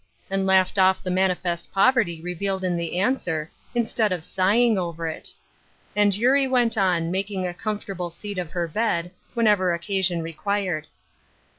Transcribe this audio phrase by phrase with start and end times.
[0.31, 5.05] "and laughed off the man ifest poverty revealed in the answer, instead of sighing over
[5.05, 5.31] it.
[5.95, 10.87] And Eurie went on, making a comfortable seat of her bed, whenever occasion required.